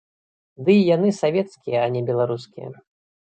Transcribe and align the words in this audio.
Дый 0.69 0.79
яны 0.95 1.09
савецкія, 1.21 1.79
а 1.83 1.87
не 1.97 2.01
беларускія. 2.09 2.67